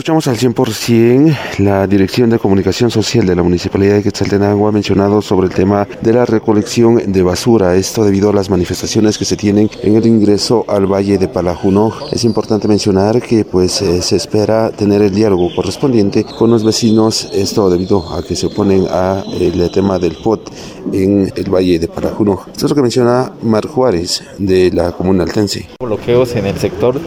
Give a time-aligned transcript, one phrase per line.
[0.00, 5.20] Escuchamos al 100% la Dirección de Comunicación Social de la Municipalidad de Quetzaltenango ha mencionado
[5.20, 9.36] sobre el tema de la recolección de basura, esto debido a las manifestaciones que se
[9.36, 11.92] tienen en el ingreso al Valle de Palajuno.
[12.12, 17.28] Es importante mencionar que pues eh, se espera tener el diálogo correspondiente con los vecinos,
[17.34, 20.50] esto debido a que se oponen a el tema del POT
[20.94, 22.40] en el Valle de Palajuno.
[22.50, 25.68] Esto es lo que menciona Mar Juárez de la comuna altense.
[25.78, 26.98] Bloqueos en el sector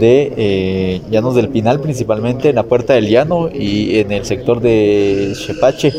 [0.00, 4.60] de eh, Llanos del Pinal principalmente en la Puerta del Llano y en el sector
[4.60, 5.92] de Chepache.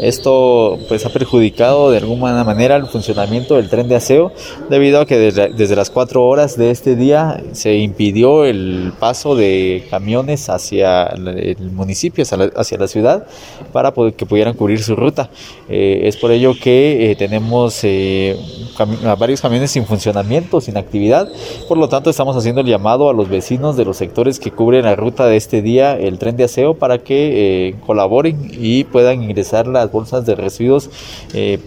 [0.00, 4.32] Esto pues ha perjudicado de alguna manera el funcionamiento del tren de aseo
[4.70, 9.84] debido a que desde, las 4 horas de este día se impidió el paso de
[9.90, 12.24] camiones hacia el municipio,
[12.56, 13.26] hacia la, ciudad
[13.72, 15.30] para que pudieran cubrir su ruta.
[15.68, 18.36] Eh, es por ello que eh, tenemos eh,
[19.18, 21.28] varios camiones sin funcionamiento, sin actividad.
[21.68, 24.84] Por lo tanto, estamos haciendo el llamado a los vecinos de los sectores que cubren
[24.84, 29.22] la ruta de este día el tren de aseo para que eh, colaboren y puedan
[29.22, 30.88] ingresar las bolsas de residuos
[31.34, 31.58] eh,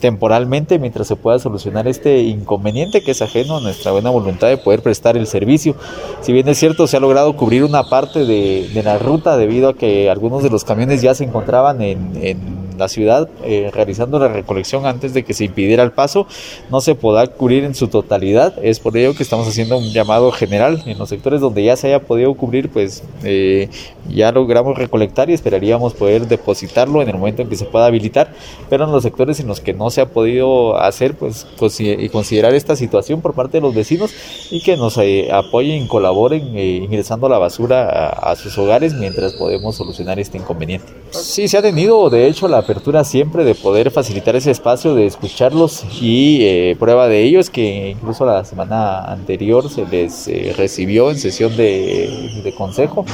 [0.00, 4.56] temporalmente mientras se pueda solucionar este inconveniente que es ajeno a nuestra buena voluntad de
[4.56, 5.76] poder prestar el servicio.
[6.22, 9.76] Si bien es cierto, se ha logrado cubrir una parte de, la ruta debido a
[9.76, 14.86] que algunos de los camiones ya se encontraban en la ciudad eh, realizando la recolección
[14.86, 16.26] antes de que se impidiera el paso,
[16.70, 18.54] no se podrá cubrir en su totalidad.
[18.62, 21.88] Es por ello que estamos haciendo un llamado general en los sectores donde ya se
[21.88, 23.68] haya podido cubrir, pues eh,
[24.08, 28.32] ya logramos recolectar y esperaríamos poder depositarlo en el momento en que se pueda habilitar,
[28.68, 31.46] pero en los sectores en los que no se ha podido hacer, pues
[31.78, 34.10] y considerar esta situación por parte de los vecinos
[34.50, 40.18] y que nos eh, apoyen, colaboren ingresando la basura a sus hogares mientras podemos solucionar
[40.18, 40.99] este inconveniente.
[41.10, 45.06] Sí, se ha tenido de hecho la apertura siempre de poder facilitar ese espacio de
[45.06, 50.54] escucharlos y eh, prueba de ello es que incluso la semana anterior se les eh,
[50.56, 53.04] recibió en sesión de, de consejo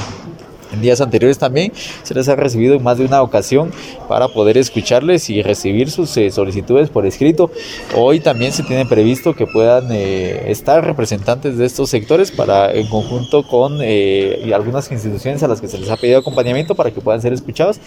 [0.71, 1.71] en días anteriores también
[2.03, 3.71] se les ha recibido en más de una ocasión
[4.07, 7.51] para poder escucharles y recibir sus eh, solicitudes por escrito.
[7.95, 12.87] Hoy también se tiene previsto que puedan eh, estar representantes de estos sectores para en
[12.87, 17.01] conjunto con eh, algunas instituciones a las que se les ha pedido acompañamiento para que
[17.01, 17.79] puedan ser escuchados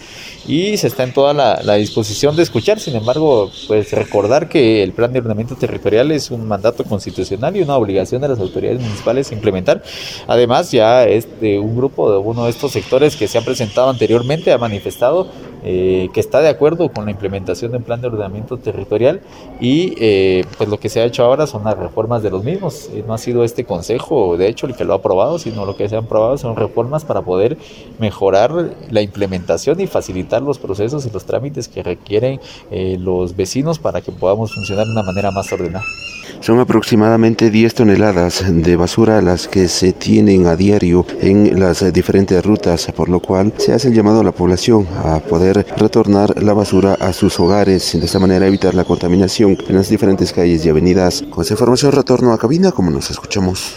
[0.47, 2.79] y se está en toda la, la disposición de escuchar.
[2.79, 7.61] Sin embargo, pues recordar que el plan de ordenamiento territorial es un mandato constitucional y
[7.61, 9.83] una obligación de las autoridades municipales implementar.
[10.27, 14.51] Además, ya este, un grupo de uno de estos sectores que se han presentado anteriormente
[14.51, 15.27] ha manifestado
[15.63, 19.21] eh, que está de acuerdo con la implementación del plan de ordenamiento territorial
[19.59, 22.89] y eh, pues lo que se ha hecho ahora son las reformas de los mismos.
[22.93, 25.75] Eh, no ha sido este consejo, de hecho, el que lo ha aprobado, sino lo
[25.75, 27.57] que se han aprobado son reformas para poder
[27.99, 32.39] mejorar la implementación y facilitar los procesos y los trámites que requieren
[32.71, 35.85] los vecinos para que podamos funcionar de una manera más ordenada.
[36.39, 42.43] Son aproximadamente 10 toneladas de basura las que se tienen a diario en las diferentes
[42.43, 46.53] rutas, por lo cual se hace el llamado a la población a poder retornar la
[46.53, 50.69] basura a sus hogares, de esta manera evitar la contaminación en las diferentes calles y
[50.69, 51.23] avenidas.
[51.29, 53.69] Con esa información retorno a cabina como nos escuchamos.